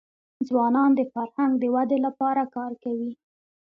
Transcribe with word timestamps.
ځوانان 0.47 0.91
د 0.95 1.01
فرهنګ 1.13 1.53
د 1.59 1.63
ودي 1.75 1.99
لپاره 2.05 2.43
کار 2.55 2.71
کوي. 2.83 3.11